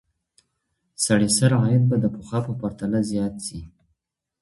[1.05, 3.59] سړي سر عاید به د پخوا په پرتله زیات سي.